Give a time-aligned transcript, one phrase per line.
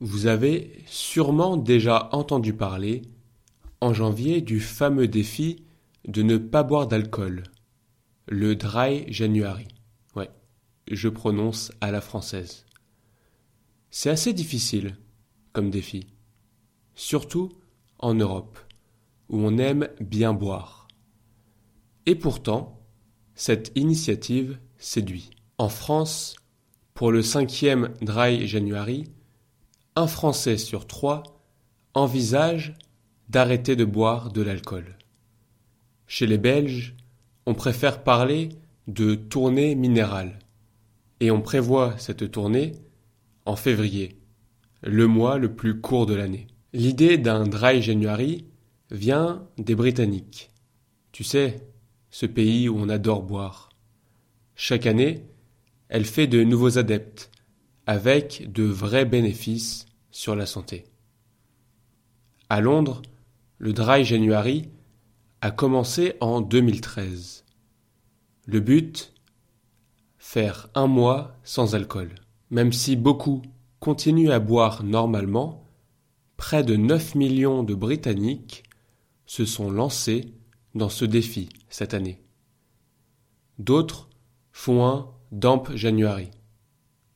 [0.00, 3.02] Vous avez sûrement déjà entendu parler,
[3.82, 5.66] en janvier, du fameux défi
[6.08, 7.42] de ne pas boire d'alcool,
[8.26, 9.68] le Dry January.
[10.16, 10.30] Ouais,
[10.90, 12.64] je prononce à la française.
[13.90, 14.96] C'est assez difficile
[15.52, 16.06] comme défi,
[16.94, 17.50] surtout
[17.98, 18.58] en Europe,
[19.28, 20.88] où on aime bien boire.
[22.06, 22.80] Et pourtant,
[23.34, 25.28] cette initiative séduit.
[25.58, 26.36] En France,
[26.94, 29.04] pour le cinquième Dry January,
[30.00, 31.22] un Français sur trois
[31.92, 32.74] envisage
[33.28, 34.96] d'arrêter de boire de l'alcool.
[36.06, 36.96] Chez les Belges,
[37.44, 38.48] on préfère parler
[38.88, 40.38] de tournée minérale,
[41.20, 42.72] et on prévoit cette tournée
[43.44, 44.16] en février,
[44.82, 46.46] le mois le plus court de l'année.
[46.72, 48.46] L'idée d'un dry January
[48.90, 50.50] vient des Britanniques.
[51.12, 51.60] Tu sais,
[52.10, 53.68] ce pays où on adore boire.
[54.54, 55.26] Chaque année,
[55.90, 57.30] elle fait de nouveaux adeptes,
[57.86, 60.84] avec de vrais bénéfices sur la santé.
[62.48, 63.02] À Londres,
[63.58, 64.68] le Dry January
[65.40, 67.44] a commencé en 2013.
[68.46, 69.14] Le but
[70.18, 72.14] Faire un mois sans alcool.
[72.50, 73.42] Même si beaucoup
[73.78, 75.64] continuent à boire normalement,
[76.36, 78.64] près de 9 millions de Britanniques
[79.26, 80.34] se sont lancés
[80.74, 82.22] dans ce défi cette année.
[83.58, 84.08] D'autres
[84.52, 86.30] font un Damp January,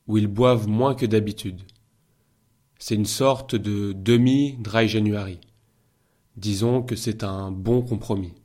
[0.07, 1.61] où ils boivent moins que d'habitude.
[2.87, 5.39] C'est une sorte de demi-dry January.
[6.37, 8.35] Disons que c'est un bon compromis.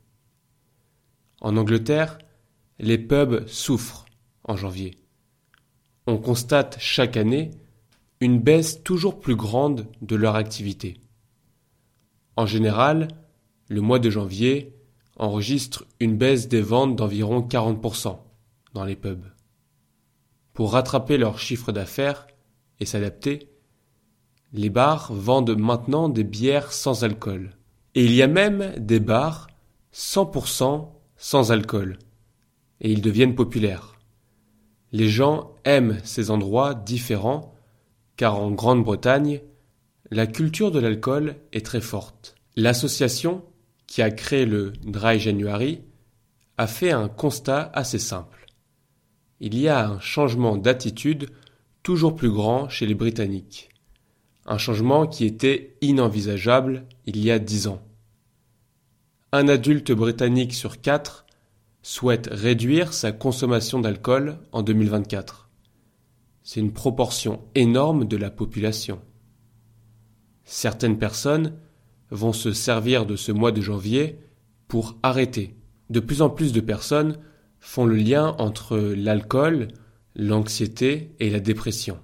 [1.41, 2.17] En Angleterre,
[2.79, 4.05] les pubs souffrent
[4.43, 4.97] en janvier.
[6.07, 7.51] On constate chaque année
[8.19, 10.97] une baisse toujours plus grande de leur activité.
[12.35, 13.09] En général,
[13.69, 14.75] le mois de janvier
[15.17, 18.17] enregistre une baisse des ventes d'environ 40%
[18.73, 19.27] dans les pubs.
[20.53, 22.25] Pour rattraper leur chiffre d'affaires
[22.79, 23.50] et s'adapter,
[24.53, 27.55] les bars vendent maintenant des bières sans alcool.
[27.95, 29.47] Et il y a même des bars
[29.93, 31.99] 100% sans alcool.
[32.81, 33.99] Et ils deviennent populaires.
[34.91, 37.55] Les gens aiment ces endroits différents
[38.17, 39.41] car en Grande-Bretagne,
[40.09, 42.35] la culture de l'alcool est très forte.
[42.57, 43.45] L'association
[43.87, 45.81] qui a créé le Dry January
[46.57, 48.45] a fait un constat assez simple.
[49.39, 51.29] Il y a un changement d'attitude
[51.83, 53.70] toujours plus grand chez les Britanniques
[54.51, 57.81] un changement qui était inenvisageable il y a dix ans.
[59.31, 61.25] Un adulte britannique sur quatre
[61.83, 65.49] souhaite réduire sa consommation d'alcool en 2024.
[66.43, 68.99] C'est une proportion énorme de la population.
[70.43, 71.53] Certaines personnes
[72.09, 74.19] vont se servir de ce mois de janvier
[74.67, 75.55] pour arrêter.
[75.89, 77.19] De plus en plus de personnes
[77.61, 79.69] font le lien entre l'alcool,
[80.13, 81.99] l'anxiété et la dépression.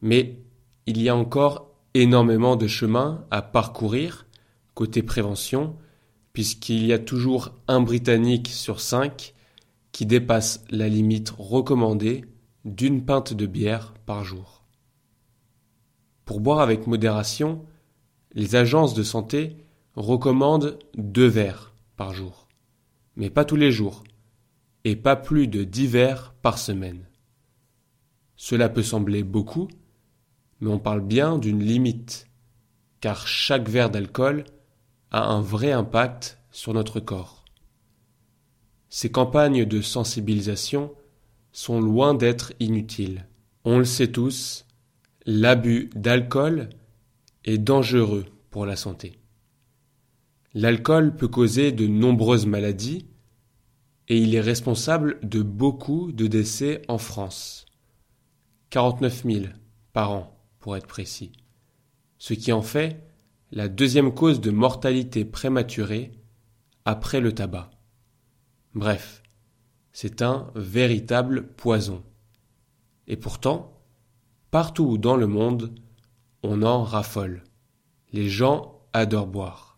[0.00, 0.42] Mais
[0.86, 4.26] il y a encore énormément de chemin à parcourir
[4.74, 5.76] côté prévention,
[6.32, 9.34] puisqu'il y a toujours un Britannique sur cinq
[9.92, 12.24] qui dépasse la limite recommandée
[12.64, 14.64] d'une pinte de bière par jour.
[16.24, 17.66] Pour boire avec modération,
[18.32, 19.58] les agences de santé
[19.94, 22.48] recommandent deux verres par jour,
[23.16, 24.02] mais pas tous les jours,
[24.84, 27.06] et pas plus de dix verres par semaine.
[28.36, 29.68] Cela peut sembler beaucoup,
[30.62, 32.28] mais on parle bien d'une limite,
[33.00, 34.44] car chaque verre d'alcool
[35.10, 37.44] a un vrai impact sur notre corps.
[38.88, 40.94] Ces campagnes de sensibilisation
[41.50, 43.26] sont loin d'être inutiles.
[43.64, 44.64] On le sait tous,
[45.26, 46.68] l'abus d'alcool
[47.44, 49.18] est dangereux pour la santé.
[50.54, 53.06] L'alcool peut causer de nombreuses maladies
[54.06, 57.66] et il est responsable de beaucoup de décès en France.
[58.70, 59.44] 49 000
[59.92, 61.32] par an pour être précis,
[62.18, 63.04] ce qui en fait
[63.50, 66.12] la deuxième cause de mortalité prématurée
[66.86, 67.70] après le tabac.
[68.74, 69.22] Bref,
[69.92, 72.02] c'est un véritable poison.
[73.08, 73.82] Et pourtant,
[74.50, 75.74] partout dans le monde,
[76.42, 77.42] on en raffole.
[78.12, 79.76] Les gens adorent boire.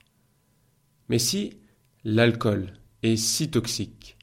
[1.09, 1.59] Mais si
[2.05, 4.19] l'alcool est si toxique,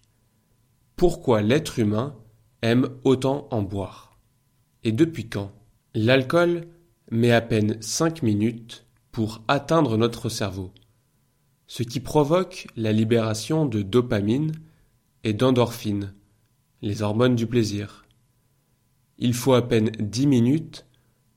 [0.95, 2.15] pourquoi l'être humain
[2.61, 4.19] aime autant en boire?
[4.83, 5.51] Et depuis quand?
[5.93, 6.67] L'alcool
[7.09, 10.71] met à peine cinq minutes pour atteindre notre cerveau,
[11.67, 14.53] ce qui provoque la libération de dopamine
[15.25, 16.13] et d'endorphine,
[16.81, 18.05] les hormones du plaisir.
[19.17, 20.85] Il faut à peine dix minutes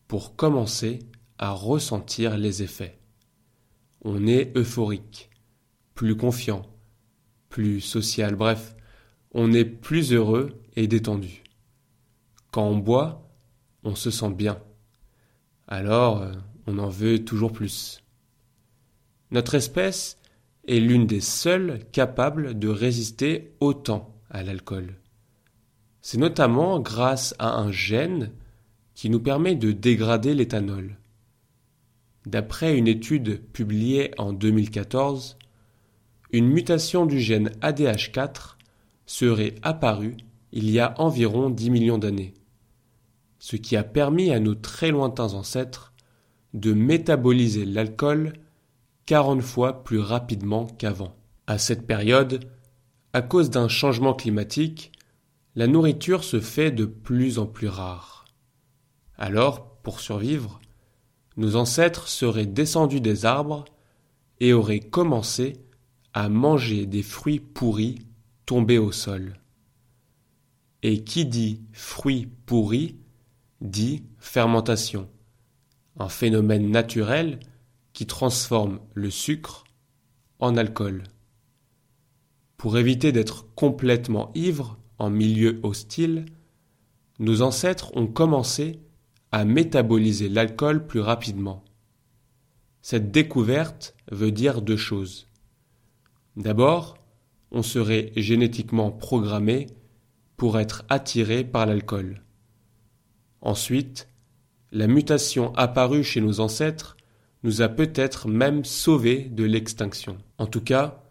[0.06, 1.00] pour commencer
[1.38, 3.00] à ressentir les effets.
[4.02, 5.30] On est euphorique,
[5.94, 6.62] plus confiant,
[7.48, 8.76] plus social, bref,
[9.32, 11.42] on est plus heureux et détendu.
[12.52, 13.23] Quand on boit,
[13.84, 14.58] on se sent bien.
[15.68, 16.32] Alors, euh,
[16.66, 18.02] on en veut toujours plus.
[19.30, 20.18] Notre espèce
[20.66, 24.96] est l'une des seules capables de résister autant à l'alcool.
[26.00, 28.32] C'est notamment grâce à un gène
[28.94, 30.98] qui nous permet de dégrader l'éthanol.
[32.26, 35.36] D'après une étude publiée en 2014,
[36.32, 38.56] une mutation du gène ADH4
[39.06, 40.16] serait apparue
[40.52, 42.34] il y a environ 10 millions d'années,
[43.44, 45.92] ce qui a permis à nos très lointains ancêtres
[46.54, 48.32] de métaboliser l'alcool
[49.04, 51.14] 40 fois plus rapidement qu'avant.
[51.46, 52.48] À cette période,
[53.12, 54.92] à cause d'un changement climatique,
[55.56, 58.24] la nourriture se fait de plus en plus rare.
[59.18, 60.58] Alors, pour survivre,
[61.36, 63.66] nos ancêtres seraient descendus des arbres
[64.40, 65.52] et auraient commencé
[66.14, 68.06] à manger des fruits pourris
[68.46, 69.38] tombés au sol.
[70.82, 73.03] Et qui dit fruits pourris
[73.64, 75.08] dit fermentation,
[75.98, 77.40] un phénomène naturel
[77.94, 79.64] qui transforme le sucre
[80.38, 81.02] en alcool.
[82.58, 86.26] Pour éviter d'être complètement ivres en milieu hostile,
[87.18, 88.80] nos ancêtres ont commencé
[89.32, 91.64] à métaboliser l'alcool plus rapidement.
[92.82, 95.26] Cette découverte veut dire deux choses.
[96.36, 96.98] D'abord,
[97.50, 99.68] on serait génétiquement programmé
[100.36, 102.23] pour être attiré par l'alcool.
[103.44, 104.08] Ensuite,
[104.72, 106.96] la mutation apparue chez nos ancêtres
[107.42, 110.16] nous a peut-être même sauvés de l'extinction.
[110.38, 111.02] En tout cas,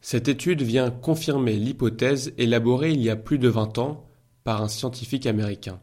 [0.00, 4.04] cette étude vient confirmer l'hypothèse élaborée il y a plus de 20 ans
[4.42, 5.80] par un scientifique américain.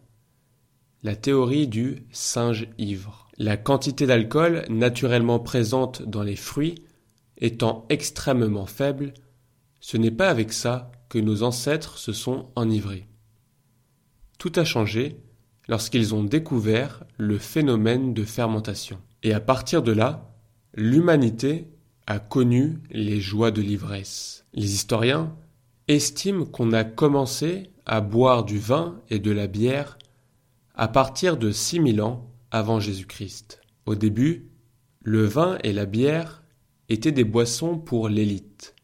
[1.03, 3.29] La théorie du singe ivre.
[3.38, 6.83] La quantité d'alcool naturellement présente dans les fruits
[7.38, 9.13] étant extrêmement faible,
[9.79, 13.07] ce n'est pas avec ça que nos ancêtres se sont enivrés.
[14.38, 15.17] Tout a changé
[15.68, 19.00] lorsqu'ils ont découvert le phénomène de fermentation.
[19.24, 20.30] Et à partir de là,
[20.74, 21.68] l'humanité
[22.07, 24.45] a connu les joies de l'ivresse.
[24.54, 25.36] Les historiens
[25.88, 29.98] estiment qu'on a commencé à boire du vin et de la bière
[30.75, 33.62] à partir de 6000 ans avant Jésus-Christ.
[33.86, 34.50] Au début,
[35.01, 36.44] le vin et la bière
[36.89, 38.75] étaient des boissons pour l'élite.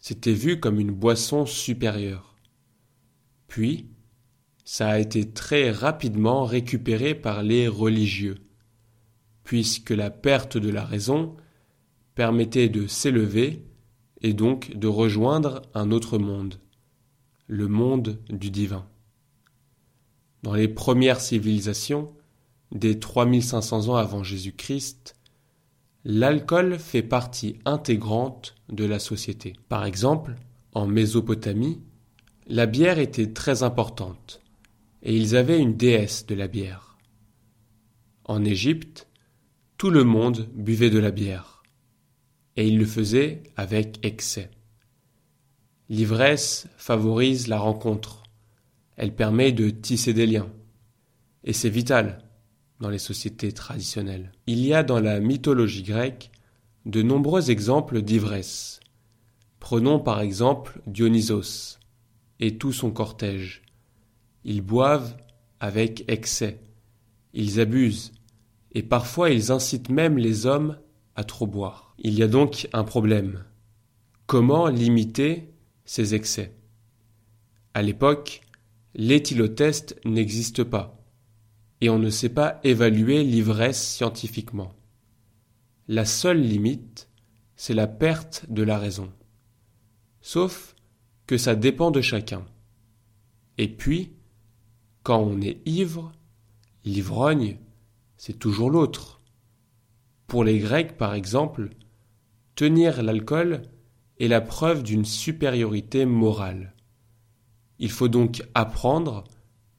[0.00, 2.36] C'était vu comme une boisson supérieure.
[3.48, 3.88] Puis,
[4.64, 8.38] ça a été très rapidement récupéré par les religieux,
[9.44, 11.36] puisque la perte de la raison
[12.14, 13.64] permettait de s'élever
[14.22, 16.54] et donc de rejoindre un autre monde,
[17.46, 18.86] le monde du divin.
[20.42, 22.12] Dans les premières civilisations,
[22.72, 25.14] dès 3500 ans avant Jésus-Christ,
[26.04, 29.54] l'alcool fait partie intégrante de la société.
[29.68, 30.36] Par exemple,
[30.72, 31.80] en Mésopotamie,
[32.46, 34.42] la bière était très importante,
[35.04, 36.96] et ils avaient une déesse de la bière.
[38.24, 39.06] En Égypte,
[39.76, 41.62] tout le monde buvait de la bière,
[42.56, 44.50] et il le faisait avec excès.
[45.90, 48.22] L'ivresse favorise la rencontre,
[48.96, 50.50] elle permet de tisser des liens,
[51.44, 52.24] et c'est vital
[52.80, 54.32] dans les sociétés traditionnelles.
[54.46, 56.30] Il y a dans la mythologie grecque
[56.86, 58.80] de nombreux exemples d'ivresse.
[59.60, 61.78] Prenons par exemple Dionysos
[62.40, 63.63] et tout son cortège.
[64.44, 65.16] Ils boivent
[65.60, 66.60] avec excès,
[67.32, 68.12] ils abusent,
[68.72, 70.78] et parfois ils incitent même les hommes
[71.16, 71.94] à trop boire.
[71.98, 73.44] Il y a donc un problème.
[74.26, 75.50] Comment limiter
[75.84, 76.54] ces excès?
[77.72, 78.42] À l'époque,
[78.94, 81.00] l'éthylotest n'existe pas,
[81.80, 84.74] et on ne sait pas évaluer l'ivresse scientifiquement.
[85.88, 87.08] La seule limite,
[87.56, 89.12] c'est la perte de la raison.
[90.20, 90.74] Sauf
[91.26, 92.44] que ça dépend de chacun.
[93.58, 94.12] Et puis,
[95.04, 96.12] quand on est ivre,
[96.84, 97.58] l'ivrogne,
[98.16, 99.20] c'est toujours l'autre.
[100.26, 101.68] Pour les Grecs, par exemple,
[102.54, 103.62] tenir l'alcool
[104.18, 106.74] est la preuve d'une supériorité morale.
[107.78, 109.24] Il faut donc apprendre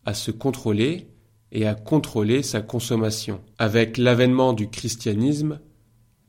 [0.05, 1.07] à se contrôler
[1.51, 3.41] et à contrôler sa consommation.
[3.57, 5.59] Avec l'avènement du christianisme,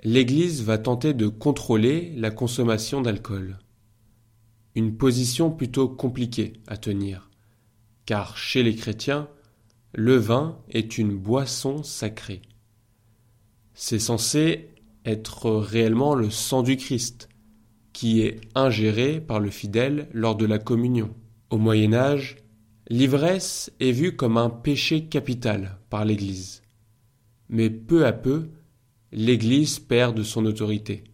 [0.04, 3.58] l'Église va tenter de contrôler la consommation d'alcool.
[4.74, 7.25] Une position plutôt compliquée à tenir,
[8.06, 9.28] car chez les chrétiens,
[9.92, 12.42] le vin est une boisson sacrée.
[13.74, 14.70] C'est censé
[15.04, 17.28] être réellement le sang du Christ,
[17.92, 21.14] qui est ingéré par le fidèle lors de la communion.
[21.50, 22.36] Au Moyen Âge,
[22.88, 26.62] l'ivresse est vue comme un péché capital par l'Église.
[27.48, 28.50] Mais peu à peu,
[29.12, 31.04] l'Église perd de son autorité.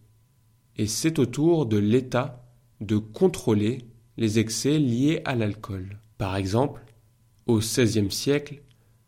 [0.77, 2.45] Et c'est au tour de l'État
[2.81, 3.85] de contrôler
[4.17, 5.99] les excès liés à l'alcool.
[6.23, 6.81] Par exemple,
[7.47, 8.61] au XVIe siècle,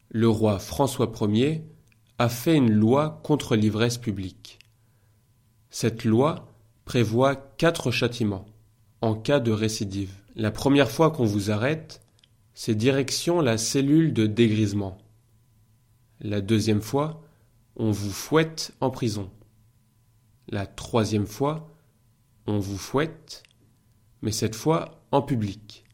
[0.10, 1.64] le roi François Ier
[2.18, 4.60] a fait une loi contre l'ivresse publique.
[5.70, 6.54] Cette loi
[6.84, 8.46] prévoit quatre châtiments
[9.00, 10.12] en cas de récidive.
[10.36, 12.02] La première fois qu'on vous arrête,
[12.54, 14.98] c'est direction la cellule de dégrisement.
[16.20, 17.24] La deuxième fois,
[17.78, 19.32] on vous fouette en prison.
[20.50, 21.74] La troisième fois,
[22.46, 23.44] on vous fouette,
[24.22, 25.85] mais cette fois en public.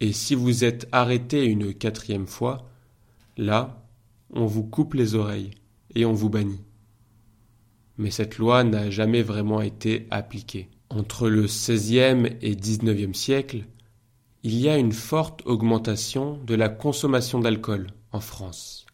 [0.00, 2.68] Et si vous êtes arrêté une quatrième fois,
[3.36, 3.84] là,
[4.30, 5.50] on vous coupe les oreilles
[5.94, 6.62] et on vous bannit.
[7.96, 10.68] Mais cette loi n'a jamais vraiment été appliquée.
[10.90, 13.64] Entre le XVIe et XIXe siècle,
[14.42, 18.86] il y a une forte augmentation de la consommation d'alcool en France,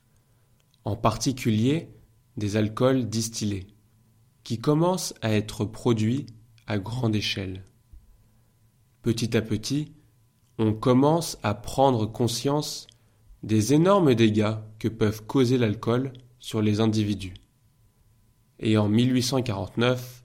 [0.85, 1.91] en particulier
[2.37, 3.67] des alcools distillés,
[4.43, 6.27] qui commencent à être produits
[6.67, 7.63] à grande échelle.
[9.03, 9.93] Petit à petit,
[10.59, 12.87] on commence à prendre conscience
[13.43, 17.35] des énormes dégâts que peuvent causer l'alcool sur les individus.
[18.61, 20.23] Et en 1849,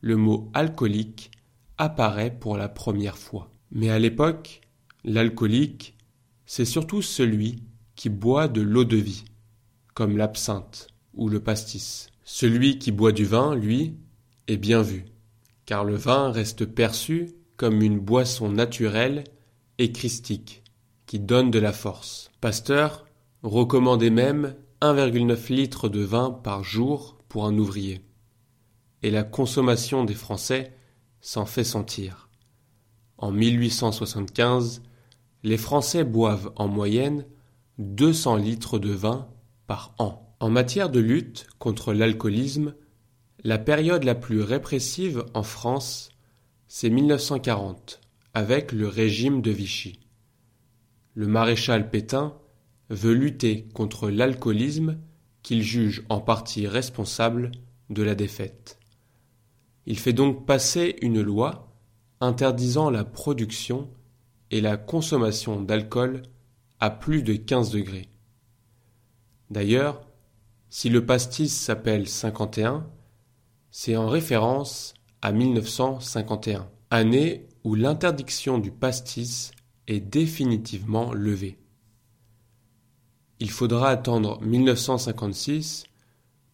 [0.00, 1.30] le mot alcoolique
[1.78, 3.50] apparaît pour la première fois.
[3.70, 4.60] Mais à l'époque,
[5.04, 5.96] l'alcoolique,
[6.46, 7.62] c'est surtout celui
[7.96, 9.24] qui boit de l'eau de vie,
[9.94, 12.08] comme l'absinthe ou le pastis.
[12.24, 13.96] Celui qui boit du vin, lui,
[14.46, 15.04] est bien vu,
[15.66, 19.24] car le vin reste perçu comme une boisson naturelle
[19.78, 20.62] et christique,
[21.06, 22.30] qui donne de la force.
[22.40, 23.04] Pasteur
[23.42, 28.02] recommandait même 1,9 litres de vin par jour pour un ouvrier.
[29.02, 30.72] Et la consommation des Français
[31.20, 32.28] s'en fait sentir.
[33.18, 34.82] En 1875,
[35.42, 37.26] les Français boivent en moyenne
[37.78, 39.28] 200 litres de vin
[39.66, 40.34] par an.
[40.40, 42.74] En matière de lutte contre l'alcoolisme,
[43.42, 46.10] la période la plus répressive en France,
[46.66, 48.00] c'est 1940,
[48.34, 50.00] avec le régime de Vichy.
[51.14, 52.36] Le maréchal Pétain
[52.90, 54.98] veut lutter contre l'alcoolisme
[55.42, 57.52] qu'il juge en partie responsable
[57.90, 58.78] de la défaite.
[59.86, 61.72] Il fait donc passer une loi
[62.20, 63.90] interdisant la production
[64.50, 66.22] et la consommation d'alcool
[66.80, 68.08] à plus de 15 degrés.
[69.50, 70.06] D'ailleurs,
[70.70, 72.86] si le pastis s'appelle 51,
[73.70, 79.50] c'est en référence à 1951, année où l'interdiction du pastis
[79.86, 81.58] est définitivement levée.
[83.40, 85.84] Il faudra attendre 1956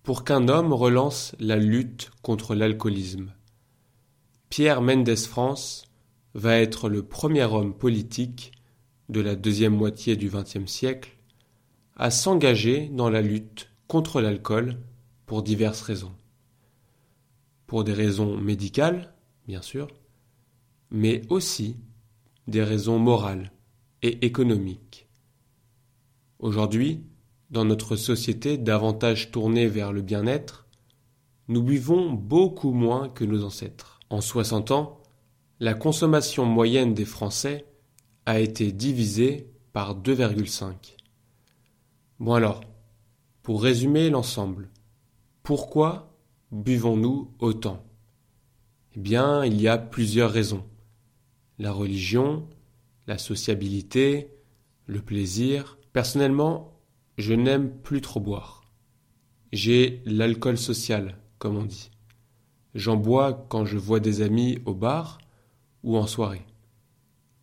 [0.03, 3.33] pour qu'un homme relance la lutte contre l'alcoolisme.
[4.49, 5.85] Pierre Mendès France
[6.35, 8.53] va être le premier homme politique
[9.09, 11.17] de la deuxième moitié du XXe siècle
[11.97, 14.79] à s'engager dans la lutte contre l'alcool
[15.27, 16.15] pour diverses raisons.
[17.67, 19.13] Pour des raisons médicales,
[19.47, 19.89] bien sûr,
[20.91, 21.77] mais aussi
[22.47, 23.53] des raisons morales
[24.03, 25.09] et économiques.
[26.39, 27.05] Aujourd'hui,
[27.51, 30.67] dans notre société davantage tournée vers le bien-être,
[31.49, 34.01] nous buvons beaucoup moins que nos ancêtres.
[34.09, 35.01] En 60 ans,
[35.59, 37.67] la consommation moyenne des Français
[38.27, 40.97] a été divisée par 2,5.
[42.19, 42.61] Bon alors,
[43.43, 44.71] pour résumer l'ensemble,
[45.43, 46.15] pourquoi
[46.53, 47.85] buvons-nous autant?
[48.97, 50.65] Eh bien, il y a plusieurs raisons
[51.61, 52.49] la religion,
[53.07, 54.31] la sociabilité,
[54.87, 55.79] le plaisir.
[55.93, 56.81] Personnellement,
[57.19, 58.65] je n'aime plus trop boire.
[59.53, 61.91] J'ai l'alcool social, comme on dit.
[62.75, 65.19] J'en bois quand je vois des amis au bar
[65.83, 66.47] ou en soirée.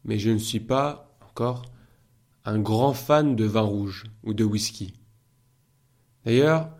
[0.04, 1.66] Mais je ne suis pas, encore,
[2.44, 4.94] un grand fan de vin rouge ou de whisky.
[6.26, 6.72] D'ailleurs,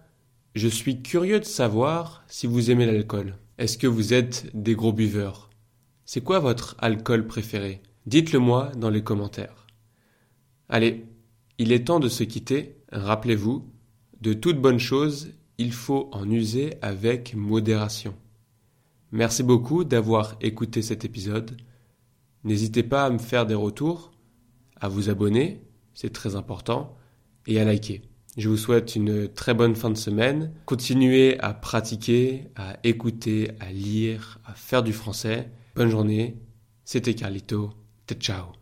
[0.56, 3.38] je suis curieux de savoir si vous aimez l'alcool.
[3.60, 5.47] Est-ce que vous êtes des gros buveurs?
[6.08, 7.82] C'est quoi votre alcool préféré?
[8.06, 9.68] Dites-le moi dans les commentaires.
[10.70, 11.06] Allez,
[11.58, 12.78] il est temps de se quitter.
[12.94, 13.70] Rappelez-vous,
[14.22, 18.16] de toute bonne chose, il faut en user avec modération.
[19.12, 21.58] Merci beaucoup d'avoir écouté cet épisode.
[22.46, 24.14] N'hésitez pas à me faire des retours,
[24.80, 25.62] à vous abonner,
[25.94, 26.96] c'est très important,
[27.48, 28.02] et à liker.
[28.38, 30.54] Je vous souhaite une très bonne fin de semaine.
[30.66, 35.50] Continuez à pratiquer, à écouter, à lire, à faire du français.
[35.78, 36.36] Bonne journée,
[36.86, 37.72] c'était Carlito.
[38.20, 38.48] Ciao.